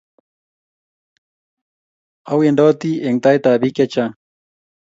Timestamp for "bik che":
3.61-3.85